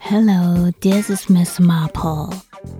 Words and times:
Hello, 0.00 0.72
this 0.80 1.08
is 1.08 1.30
Miss 1.30 1.60
Marple. 1.60 2.34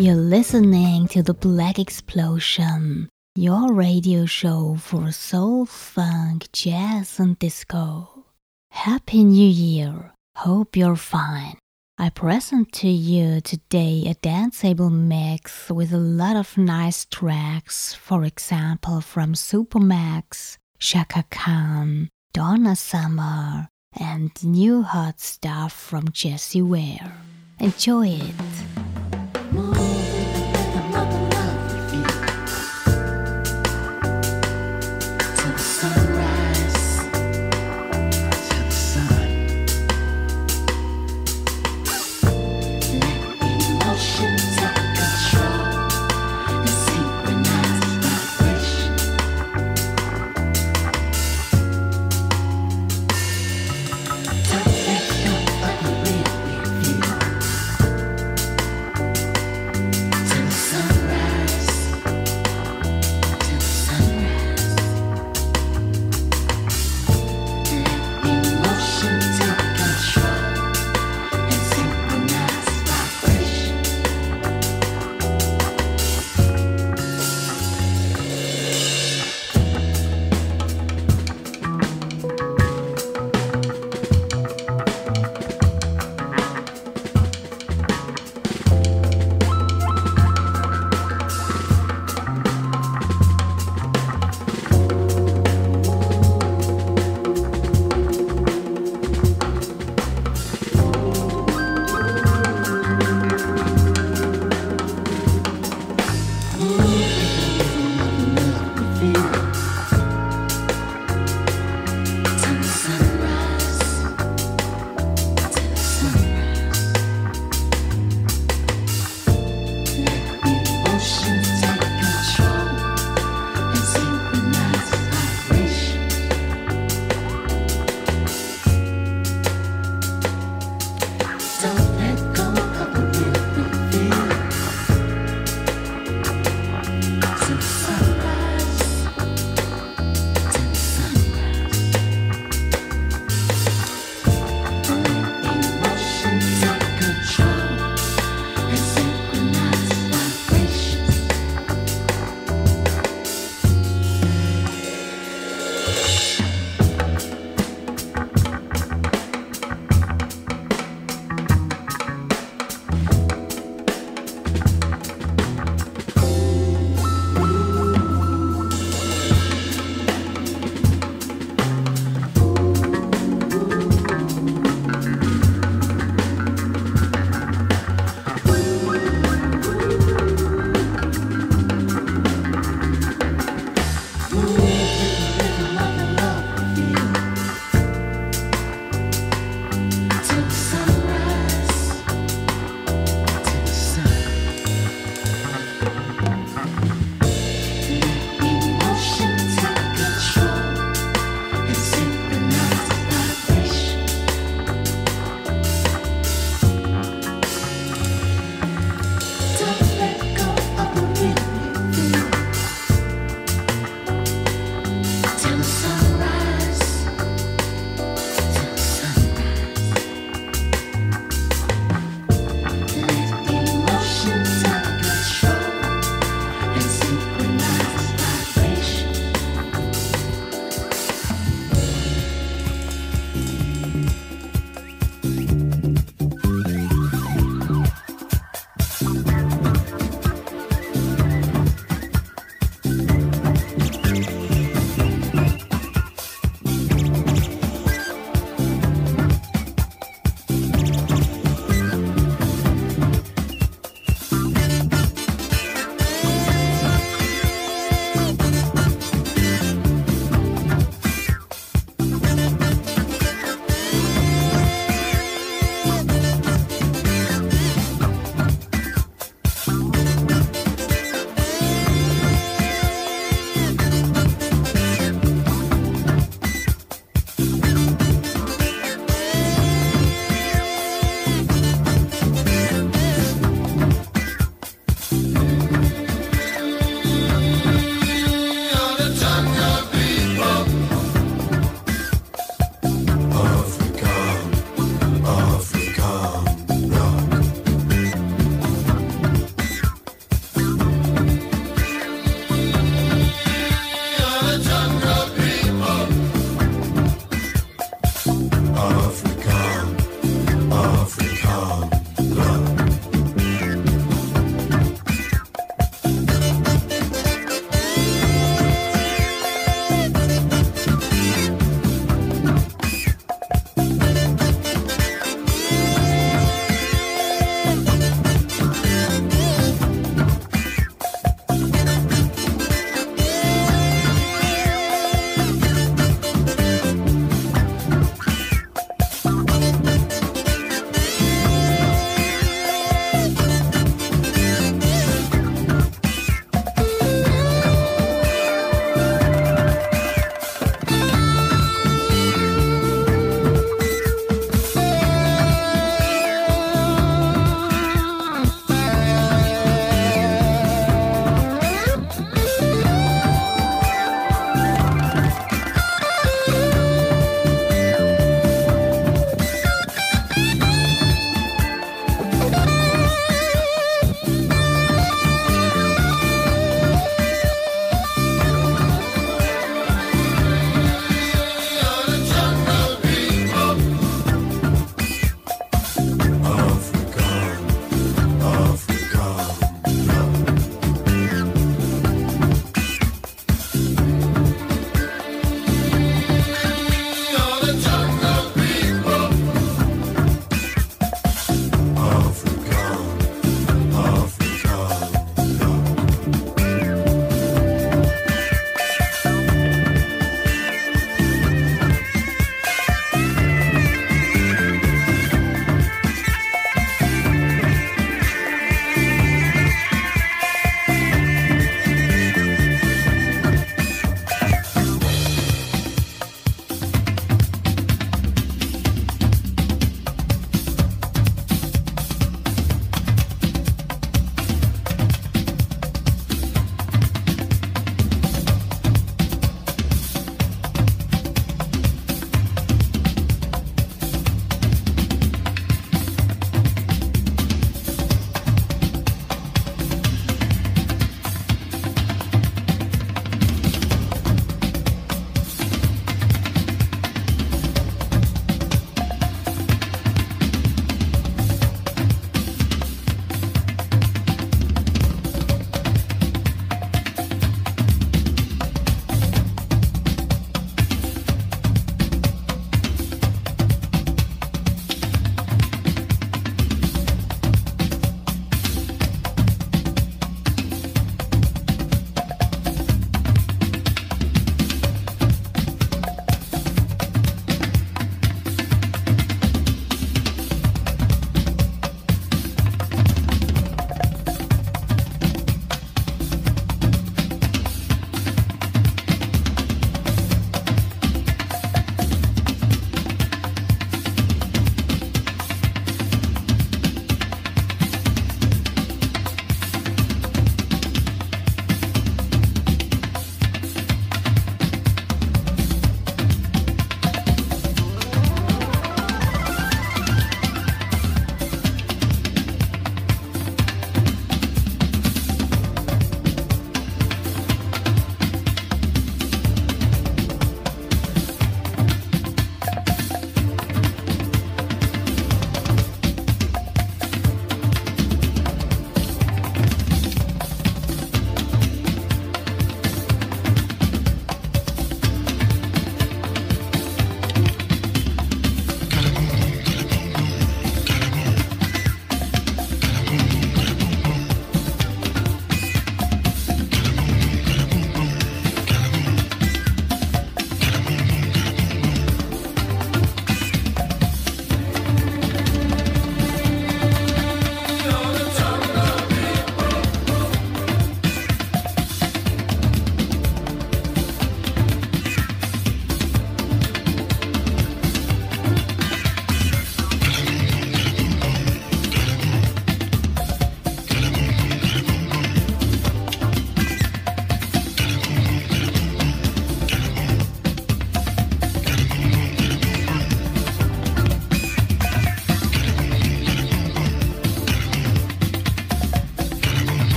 You're 0.00 0.14
listening 0.14 1.08
to 1.08 1.24
the 1.24 1.34
BlackXplosion, 1.34 3.08
your 3.34 3.72
radio 3.72 4.26
show 4.26 4.76
for 4.78 5.10
soul, 5.10 5.66
funk, 5.66 6.46
jazz, 6.52 7.18
and 7.18 7.36
disco. 7.36 8.24
Happy 8.70 9.24
New 9.24 9.48
Year! 9.48 10.12
Hope 10.36 10.76
you're 10.76 10.94
fine. 10.94 11.58
I 11.98 12.10
present 12.10 12.70
to 12.74 12.86
you 12.88 13.40
today 13.40 14.04
a 14.06 14.14
danceable 14.14 14.92
mix 14.92 15.68
with 15.68 15.92
a 15.92 15.98
lot 15.98 16.36
of 16.36 16.56
nice 16.56 17.04
tracks, 17.04 17.92
for 17.92 18.22
example, 18.22 19.00
from 19.00 19.34
Supermax, 19.34 20.58
Chaka 20.78 21.24
Khan, 21.28 22.08
Donna 22.32 22.76
Summer, 22.76 23.66
and 23.98 24.30
new 24.44 24.82
hot 24.82 25.18
stuff 25.18 25.72
from 25.72 26.12
Jessie 26.12 26.62
Ware. 26.62 27.14
Enjoy 27.58 28.06
it! 28.06 28.87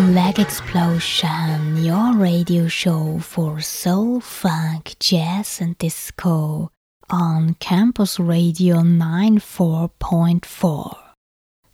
Explosion, 0.00 1.84
your 1.84 2.16
radio 2.16 2.68
show 2.68 3.18
for 3.18 3.60
soul, 3.60 4.20
funk, 4.20 4.94
jazz, 4.98 5.60
and 5.60 5.76
disco 5.76 6.70
on 7.10 7.52
Campus 7.60 8.18
Radio 8.18 8.76
94.4. 8.76 10.96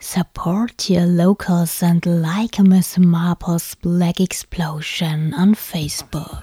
Support 0.01 0.91
your 0.91 1.07
locals 1.07 1.81
and 1.85 2.05
like 2.05 2.59
Miss 2.59 2.99
Marple's 2.99 3.77
BlackXplosion 3.77 5.33
on 5.33 5.55
Facebook. 5.55 6.43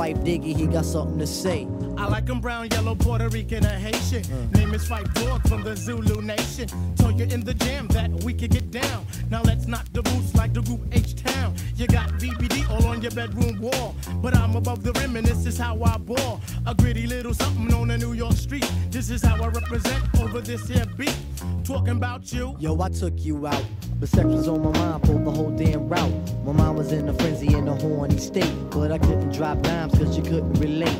Phife 0.00 0.24
Diggy, 0.24 0.56
he 0.56 0.66
got 0.66 0.86
something 0.86 1.18
to 1.18 1.26
say. 1.26 1.68
I 1.98 2.06
like 2.06 2.24
them 2.24 2.40
brown, 2.40 2.70
yellow, 2.70 2.94
Puerto 2.94 3.28
Rican, 3.28 3.66
or 3.66 3.68
Haitian. 3.68 4.24
Uh. 4.32 4.58
Name 4.58 4.72
is 4.72 4.88
Phife 4.88 5.12
Dawg 5.12 5.46
from 5.46 5.62
the 5.62 5.76
Zulu 5.76 6.22
Nation. 6.22 6.68
Told 6.96 7.18
you 7.18 7.26
in 7.26 7.44
the 7.44 7.52
jam 7.52 7.86
that 7.88 8.10
we 8.24 8.32
could 8.32 8.50
get 8.50 8.70
down. 8.70 9.06
Now 9.28 9.42
let's 9.42 9.66
knock 9.66 9.84
the 9.92 10.00
boots 10.00 10.34
like 10.34 10.54
the 10.54 10.62
group 10.62 10.80
H 10.90 11.22
Town. 11.22 11.54
You 11.76 11.86
got 11.86 12.08
BBD 12.12 12.66
all 12.70 12.86
on 12.86 13.02
your 13.02 13.10
bedroom 13.10 13.60
wall. 13.60 13.94
But 14.22 14.34
I'm 14.34 14.56
above 14.56 14.82
the 14.82 14.92
rim 14.92 15.16
and 15.16 15.26
this 15.26 15.44
is 15.44 15.58
how 15.58 15.78
I 15.84 15.98
ball. 15.98 16.40
A 16.66 16.74
gritty 16.74 17.06
little 17.06 17.34
something 17.34 17.70
on 17.74 17.90
a 17.90 17.98
New 17.98 18.14
York 18.14 18.32
street. 18.32 18.72
This 18.88 19.10
is 19.10 19.22
how 19.22 19.34
I 19.34 19.48
represent 19.48 20.02
over 20.18 20.40
this 20.40 20.66
here 20.66 20.86
beat. 20.96 21.14
Talking 21.62 21.98
about 21.98 22.32
you. 22.32 22.56
Yo, 22.58 22.80
I 22.80 22.88
took 22.88 23.22
you 23.22 23.46
out. 23.46 23.66
But 24.00 24.08
sex 24.08 24.24
was 24.24 24.48
on 24.48 24.62
my 24.62 24.70
mind 24.78 25.06
for 25.06 25.12
the 25.12 25.30
whole 25.30 25.50
damn 25.50 25.86
route. 25.86 26.10
My 26.46 26.52
mind 26.52 26.78
was 26.78 26.90
in 26.90 27.06
a 27.06 27.12
frenzy 27.12 27.52
in 27.54 27.68
a 27.68 27.74
horny 27.74 28.16
state. 28.16 28.50
But 28.70 28.92
I 28.92 28.98
couldn't 28.98 29.30
drop 29.30 29.60
dimes 29.60 29.92
cause 29.92 30.16
you 30.16 30.22
couldn't 30.22 30.54
relate. 30.54 30.98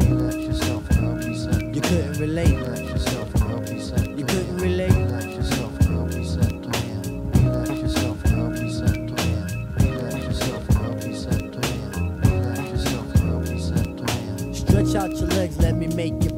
Let 0.00 0.38
yourself 0.38 0.84
you 0.92 1.34
set. 1.34 1.74
You 1.74 1.80
couldn't 1.80 2.18
relate. 2.20 2.58
Let 2.60 2.84
yourself 2.84 3.30
you 3.70 3.80
set. 3.80 4.18
You 4.18 4.26
couldn't 4.26 4.58
relate. 4.58 4.92
Yourself 4.92 5.72
set. 5.80 6.52
Stretch 14.54 14.94
out 14.94 15.10
your 15.16 15.28
legs, 15.28 15.58
let 15.58 15.74
me 15.74 15.86
make 15.86 16.22
you. 16.22 16.31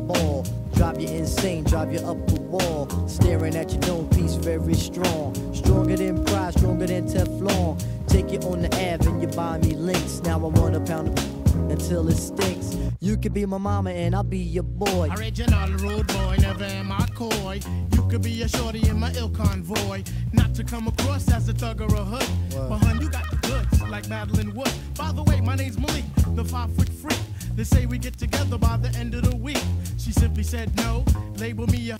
Drive 0.74 1.00
you 1.00 1.08
insane, 1.08 1.64
drive 1.64 1.92
you 1.92 2.00
up 2.00 2.26
the 2.26 2.40
wall. 2.40 2.88
Staring 3.08 3.54
at 3.56 3.70
your 3.70 3.80
dome 3.80 4.08
piece, 4.10 4.34
very 4.34 4.74
strong. 4.74 5.34
Stronger 5.54 5.96
than 5.96 6.24
pride, 6.24 6.54
stronger 6.54 6.86
than 6.86 7.06
Teflon. 7.06 7.82
Take 8.08 8.32
you 8.32 8.38
on 8.48 8.62
the 8.62 8.68
Ave 8.68 9.08
and 9.08 9.22
you 9.22 9.28
buy 9.28 9.58
me 9.58 9.74
links. 9.74 10.20
Now 10.22 10.36
I 10.36 10.48
want 10.48 10.74
a 10.74 10.80
pound 10.80 11.08
of 11.08 11.34
until 11.70 12.08
it 12.08 12.16
stinks. 12.16 12.76
You 13.00 13.16
could 13.16 13.34
be 13.34 13.46
my 13.46 13.58
mama 13.58 13.90
and 13.90 14.14
I'll 14.14 14.22
be 14.22 14.38
your 14.38 14.62
boy. 14.64 15.10
Original 15.16 15.68
rude 15.78 16.06
boy, 16.08 16.36
never 16.40 16.64
am 16.64 16.90
I 16.90 17.06
coy. 17.14 17.60
You 17.92 18.08
could 18.08 18.22
be 18.22 18.42
a 18.42 18.48
shorty 18.48 18.86
in 18.88 18.98
my 18.98 19.12
ill 19.14 19.30
convoy. 19.30 20.02
Not 20.32 20.54
to 20.54 20.64
come 20.64 20.88
across 20.88 21.30
as 21.30 21.48
a 21.48 21.52
thug 21.52 21.80
or 21.80 21.94
a 21.94 22.04
hood. 22.04 22.28
But 22.50 22.78
hun, 22.78 23.00
you 23.00 23.10
got 23.10 23.30
the 23.30 23.36
goods, 23.36 23.82
like 23.82 24.08
Madeline 24.08 24.54
Wood. 24.54 24.72
By 24.96 25.12
the 25.12 25.22
way, 25.22 25.40
my 25.40 25.54
name's 25.54 25.78
Malik, 25.78 26.04
the 26.34 26.44
five 26.44 26.74
foot 26.74 26.88
freak. 26.88 27.18
They 27.56 27.62
say 27.62 27.86
we 27.86 27.98
get 27.98 28.18
together 28.18 28.58
by 28.58 28.76
the 28.78 28.88
end 28.98 29.14
of 29.14 29.30
the 29.30 29.36
week. 29.36 29.62
She 29.96 30.10
simply 30.10 30.42
said 30.42 30.74
no, 30.76 31.04
label 31.36 31.68
me 31.68 31.90
a. 31.90 31.96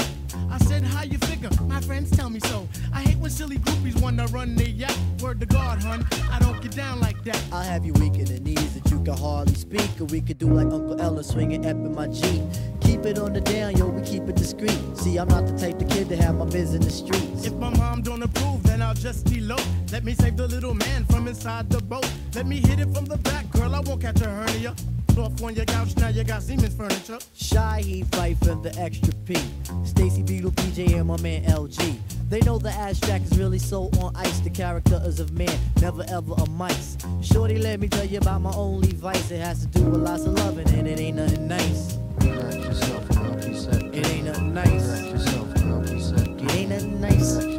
I 0.50 0.58
said, 0.58 0.82
how 0.82 1.04
you 1.04 1.16
figure? 1.18 1.48
My 1.68 1.80
friends 1.80 2.10
tell 2.10 2.28
me 2.28 2.40
so. 2.40 2.68
I 2.92 3.02
hate 3.02 3.18
when 3.18 3.30
silly 3.30 3.58
groupies 3.58 4.00
wanna 4.02 4.26
run 4.26 4.56
their 4.56 4.68
yacht. 4.68 4.98
Word 5.20 5.38
to 5.40 5.46
God, 5.46 5.80
hun, 5.80 6.04
I 6.32 6.40
don't 6.40 6.60
get 6.60 6.74
down 6.74 6.98
like 6.98 7.22
that. 7.22 7.40
I'll 7.52 7.62
have 7.62 7.84
you 7.84 7.92
weak 7.94 8.16
in 8.16 8.24
the 8.24 8.40
knees 8.40 8.74
that 8.74 8.90
you 8.90 9.00
can 9.04 9.16
hardly 9.16 9.54
speak. 9.54 9.88
Or 10.00 10.06
we 10.06 10.20
could 10.20 10.38
do 10.38 10.48
like 10.48 10.72
Uncle 10.72 11.00
L 11.00 11.22
swinging 11.22 11.66
up 11.66 11.76
in 11.76 11.94
my 11.94 12.08
Jeep. 12.08 12.42
Keep 12.80 13.06
it 13.06 13.18
on 13.20 13.32
the 13.32 13.40
down, 13.40 13.76
yo, 13.76 13.86
we 13.86 14.02
keep 14.02 14.28
it 14.28 14.34
discreet. 14.34 14.78
See, 14.96 15.18
I'm 15.18 15.28
not 15.28 15.46
the 15.46 15.56
type 15.56 15.80
of 15.80 15.88
kid 15.88 16.08
to 16.08 16.16
have 16.16 16.34
my 16.34 16.46
biz 16.46 16.74
in 16.74 16.82
the 16.82 16.90
streets. 16.90 17.46
If 17.46 17.54
my 17.54 17.70
mom 17.70 18.02
don't 18.02 18.24
approve, 18.24 18.64
then 18.64 18.82
I'll 18.82 18.94
just 18.94 19.30
elope. 19.30 19.62
Let 19.92 20.02
me 20.02 20.14
save 20.14 20.36
the 20.36 20.48
little 20.48 20.74
man 20.74 21.04
from 21.04 21.28
inside 21.28 21.70
the 21.70 21.80
boat. 21.80 22.10
Let 22.34 22.46
me 22.46 22.56
hit 22.56 22.80
it 22.80 22.92
from 22.92 23.04
the 23.04 23.18
back, 23.18 23.48
girl, 23.50 23.72
I 23.72 23.80
won't 23.80 24.00
catch 24.00 24.20
a 24.20 24.28
hernia 24.28 24.74
off 25.18 25.42
on 25.42 25.54
your 25.54 25.64
couch, 25.64 25.96
now 25.96 26.08
you 26.08 26.24
got 26.24 26.42
Seaman's 26.42 26.74
furniture. 26.74 27.18
Shaheed, 27.36 28.06
Phife 28.06 28.38
for 28.38 28.54
the 28.54 28.74
extra 28.80 29.12
P. 29.24 29.36
Stacy 29.84 30.22
Beetle, 30.22 30.50
PJ, 30.52 30.98
and 30.98 31.08
my 31.08 31.20
man 31.20 31.44
LG. 31.44 31.98
They 32.28 32.40
know 32.40 32.58
the 32.58 32.70
ass 32.70 32.98
jack 33.00 33.22
is 33.22 33.38
really 33.38 33.58
so 33.58 33.90
on 34.00 34.14
ice. 34.16 34.40
The 34.40 34.50
character 34.50 35.00
is 35.04 35.20
of 35.20 35.32
man, 35.32 35.56
never 35.80 36.04
ever 36.08 36.34
a 36.38 36.48
mice. 36.50 36.96
Shorty, 37.22 37.58
let 37.58 37.80
me 37.80 37.88
tell 37.88 38.04
you 38.04 38.18
about 38.18 38.40
my 38.40 38.52
only 38.54 38.92
vice. 38.92 39.30
It 39.30 39.40
has 39.40 39.60
to 39.60 39.66
do 39.66 39.84
with 39.84 40.00
lots 40.00 40.24
of 40.24 40.32
loving, 40.34 40.68
and 40.70 40.88
it 40.88 40.98
ain't 40.98 41.16
nothing 41.16 41.48
nice. 41.48 41.98
Let 42.20 42.54
yourself 42.54 43.08
help 43.14 43.46
you 43.46 43.54
set. 43.56 43.82
It 43.94 44.06
ain't 44.08 44.24
nothing 44.26 44.54
nice. 44.54 44.88
Let 44.88 45.10
yourself 45.10 45.56
help 45.58 45.88
you 45.90 46.00
set. 46.00 46.28
It 46.28 46.54
ain't 46.54 46.70
nothing 46.70 47.00
nice. 47.00 47.53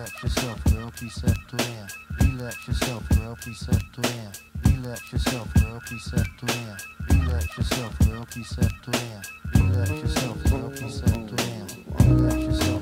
Relax 0.00 0.22
yourself, 0.22 0.64
girl, 0.64 0.90
please 0.96 1.12
to 1.20 1.64
air. 1.72 1.86
Relax 2.22 2.66
yourself, 2.66 3.06
girl, 3.10 3.36
please 3.38 3.58
to 3.92 4.08
air. 4.08 4.32
Relax 4.64 5.12
yourself, 5.12 5.52
girl, 5.52 5.78
please 5.86 6.04
to 6.38 6.54
air. 6.56 6.76
Relax 7.10 7.58
yourself, 7.58 7.98
girl, 7.98 8.24
please 8.30 8.48
set 8.48 8.72
to 8.84 8.98
air. 8.98 9.22
Relax 9.56 9.90
yourself, 9.90 10.44
girl, 10.44 10.70
please 10.70 10.94
set 11.00 11.28
to 11.28 11.44
air. 11.44 11.66
Relax 12.08 12.36
yourself, 12.40 12.79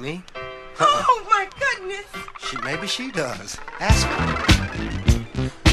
Me? 0.00 0.24
Oh 0.80 1.26
my 1.28 1.46
goodness! 1.58 2.06
She, 2.38 2.56
maybe 2.64 2.86
she 2.86 3.10
does. 3.10 3.58
Ask 3.80 4.06
her. 4.06 4.46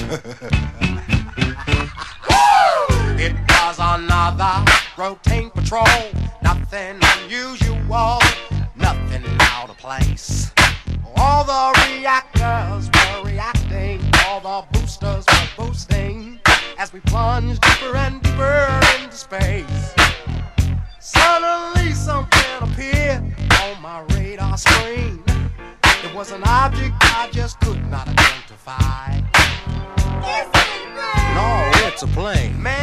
it 3.18 3.34
was 3.48 3.80
another 3.80 4.66
routine 4.98 5.50
patrol. 5.52 5.86
Nothing 6.44 7.00
unusual, 7.24 8.20
nothing 8.76 9.24
out 9.40 9.70
of 9.70 9.78
place. 9.78 10.52
All 11.16 11.46
the 11.46 11.74
reactors 11.88 12.90
were 12.94 13.24
reacting, 13.32 14.02
all 14.26 14.42
the 14.42 14.66
boosters 14.78 15.26
were 15.26 15.68
boosting 15.68 16.42
as 16.78 16.92
we 16.92 17.00
plunged 17.00 17.62
deeper 17.62 17.96
and 17.96 18.22
deeper 18.22 18.82
into 19.00 19.16
space. 19.16 19.97
Just 27.48 27.62
could 27.62 27.90
not 27.90 28.06
identify. 28.10 29.20
Is 30.20 30.48
it? 30.54 30.68
No, 31.34 31.72
it's 31.88 32.04
a 32.04 32.08
plane. 32.08 32.62
Man, 32.62 32.77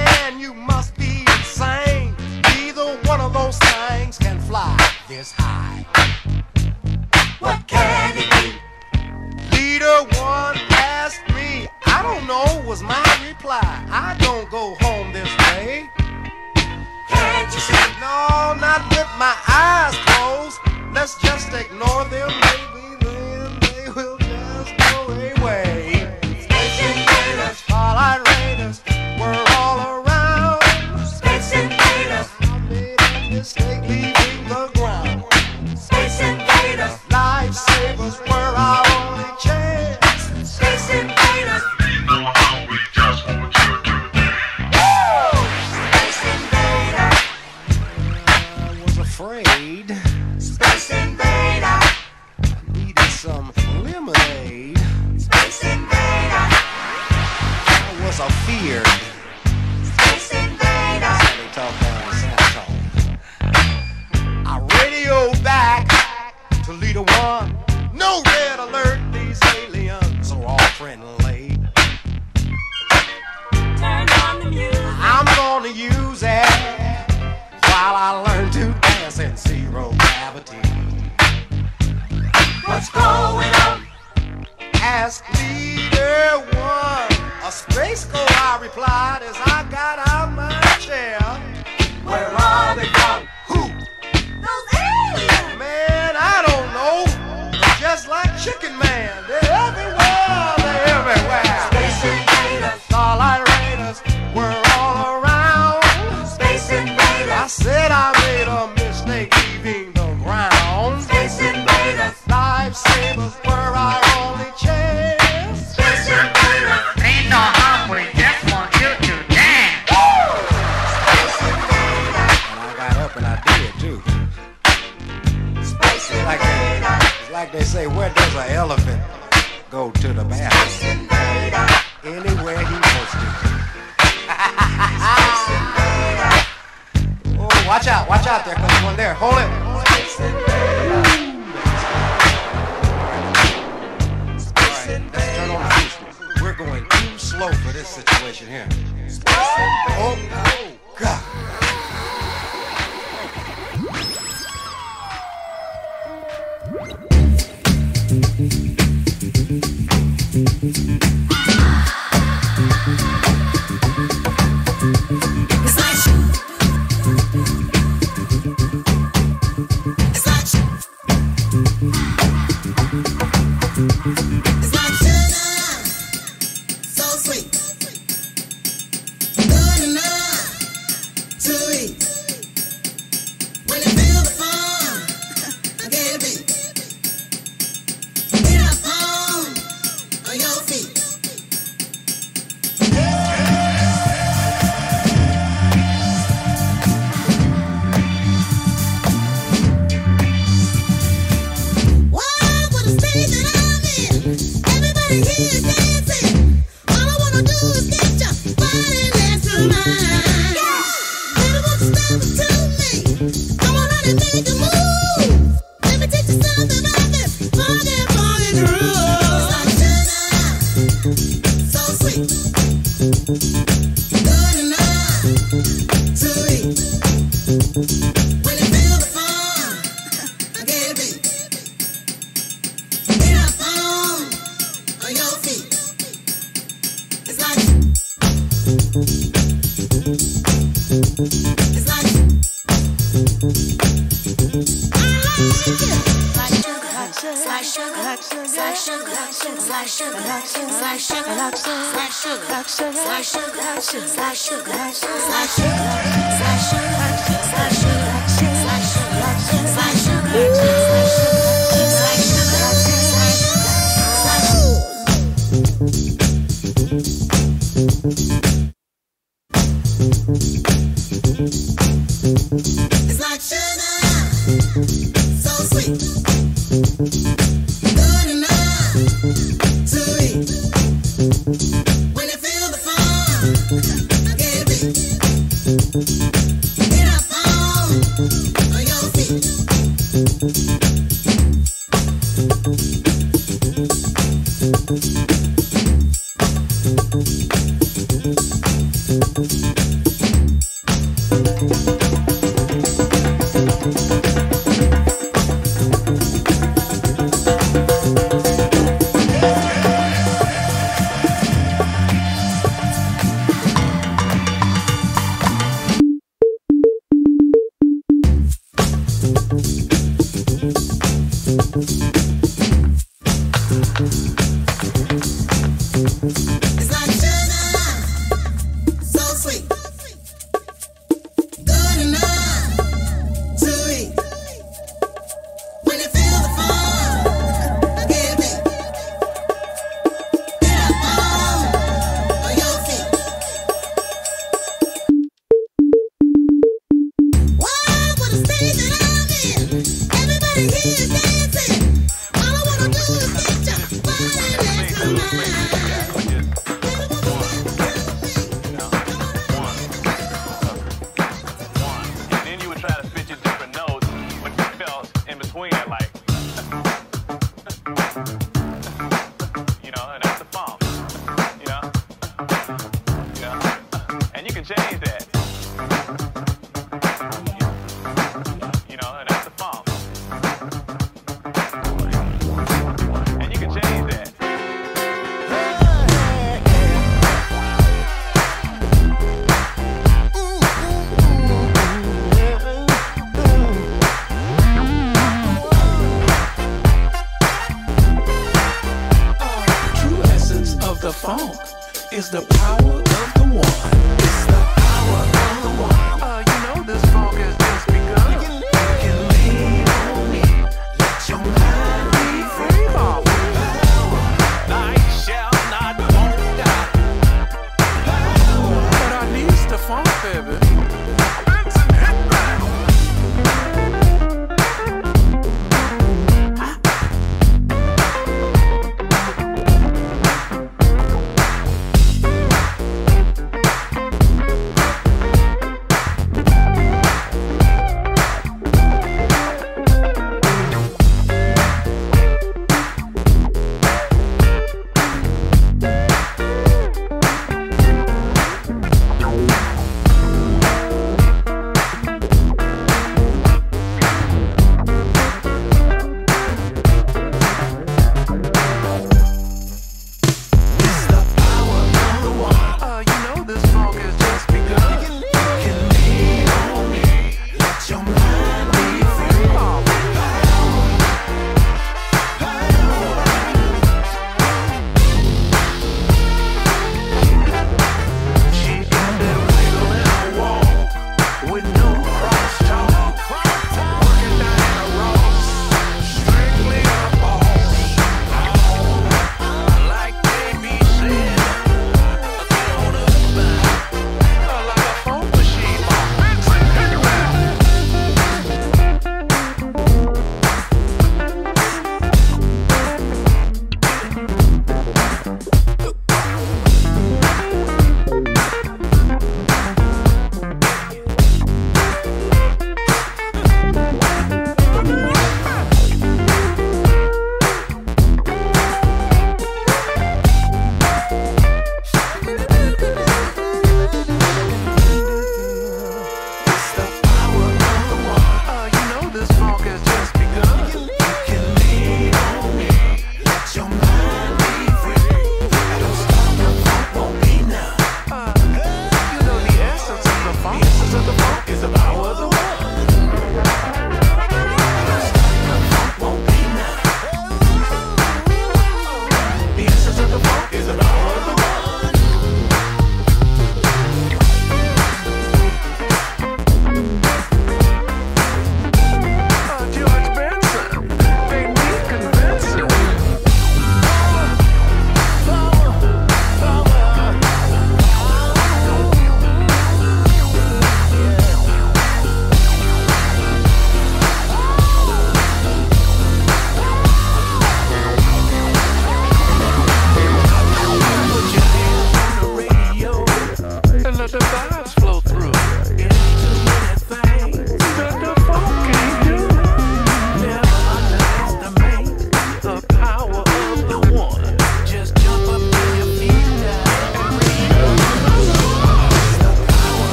freak. 275.74 276.33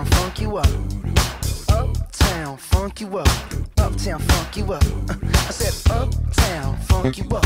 Uptown 0.00 0.18
funk 0.18 0.40
you 0.40 0.56
up. 0.56 0.66
Uptown 1.68 2.56
funk 2.56 3.00
you 3.02 3.18
up. 3.18 3.28
Uptown 3.76 4.18
funk 4.20 4.56
you 4.56 4.72
up. 4.72 4.84
I 5.12 5.50
said 5.50 5.92
uptown 5.92 6.78
funk 6.78 7.18
you 7.18 7.28
up. 7.28 7.44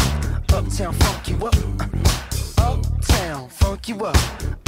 Uptown 0.52 0.92
funk 0.92 1.28
you 1.28 1.46
up. 1.46 1.56
Uptown 2.58 3.48
funk 3.48 3.88
you 3.88 4.04
up. 4.04 4.16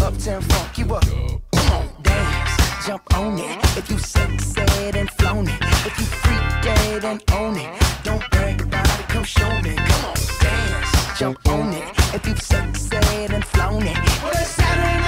Uptown 0.03 0.43
funk 0.43 0.79
you 0.79 0.95
up. 0.97 1.05
Come 1.05 1.73
on, 1.73 1.89
dance, 2.03 2.87
jump 2.87 3.17
on 3.17 3.39
it. 3.39 3.79
If 3.79 3.89
you 3.89 3.99
sexed 3.99 4.59
and 4.59 5.09
flown 5.11 5.47
it, 5.47 5.63
if 5.63 5.97
you 5.97 6.07
freak 6.07 6.65
dead 6.65 7.05
and 7.05 7.23
own 7.35 7.57
it, 7.57 7.83
don't 8.03 8.29
brag 8.33 8.63
about 8.63 8.99
it. 8.99 9.09
Come 9.11 9.23
show 9.23 9.61
me. 9.61 9.77
Come 9.77 10.05
on, 10.07 10.17
dance, 10.41 11.19
jump 11.21 11.49
on 11.49 11.73
it. 11.73 11.85
If 12.13 12.27
you 12.27 12.35
sexed 12.35 12.93
and 12.95 13.45
flown 13.45 13.87
it, 13.87 13.97
Saturday 14.45 15.06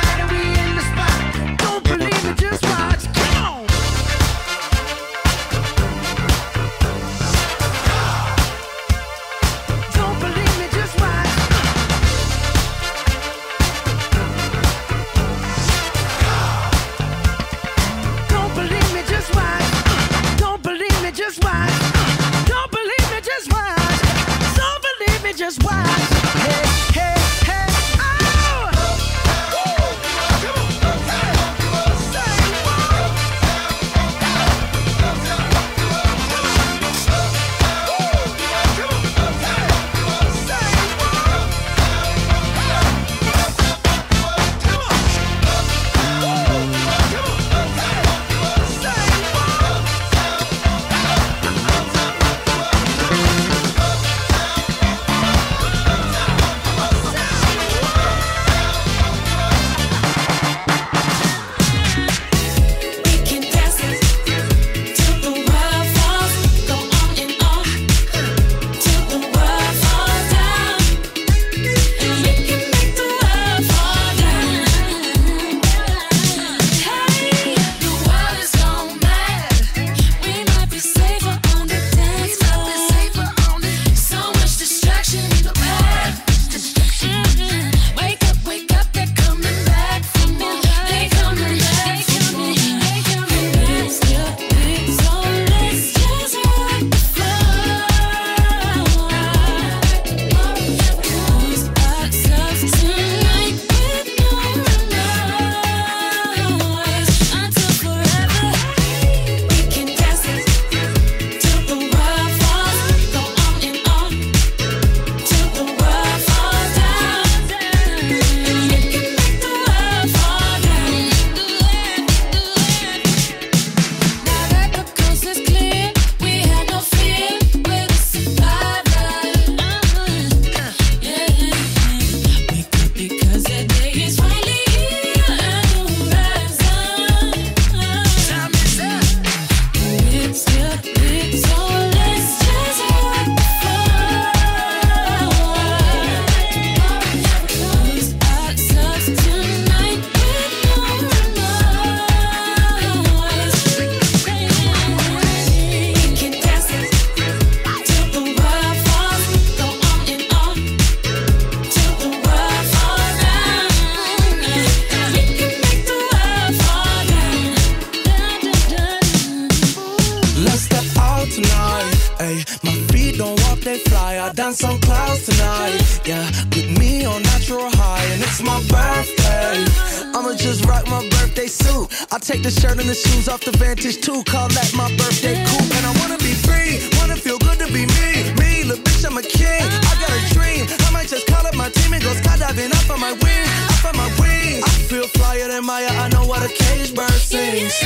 better 195.48 195.60
than 195.60 195.66
Maya, 195.66 195.88
I 195.88 196.08
know 196.08 196.24
what 196.26 196.42
a 196.42 196.48
cage 196.48 196.94
bird 196.94 197.10
sings. 197.10 197.78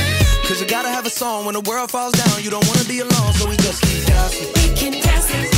Cause 0.47 0.61
you 0.61 0.67
gotta 0.67 0.89
have 0.89 1.05
a 1.05 1.09
song 1.09 1.45
when 1.45 1.53
the 1.53 1.61
world 1.61 1.91
falls 1.91 2.13
down. 2.13 2.43
You 2.43 2.49
don't 2.49 2.67
wanna 2.67 2.85
be 2.85 2.99
alone, 2.99 3.33
so 3.33 3.49
we 3.49 3.55
just 3.57 3.81
keep 3.81 4.05
dancing. 4.05 4.47
We 4.47 4.75
can 4.75 5.01
dance. 5.01 5.52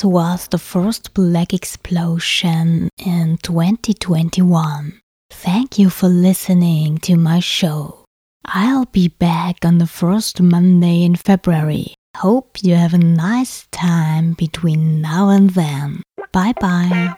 This 0.00 0.06
was 0.06 0.48
the 0.48 0.56
first 0.56 1.12
BlackXplosion 1.12 2.88
in 2.96 3.36
2021. 3.42 4.98
Thank 5.28 5.78
you 5.78 5.90
for 5.90 6.08
listening 6.08 6.96
to 7.00 7.16
my 7.16 7.40
show. 7.40 8.06
I'll 8.46 8.86
be 8.86 9.08
back 9.08 9.62
on 9.62 9.76
the 9.76 9.86
first 9.86 10.40
Monday 10.40 11.04
in 11.04 11.16
February. 11.16 11.92
Hope 12.16 12.62
you 12.62 12.76
have 12.76 12.94
a 12.94 12.98
nice 12.98 13.66
time 13.72 14.32
between 14.32 15.02
now 15.02 15.28
and 15.28 15.50
then. 15.50 16.02
Bye 16.32 16.54
bye. 16.58 17.14